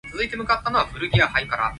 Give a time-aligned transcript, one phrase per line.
[0.11, 1.69] 你又會咁怕女人嘅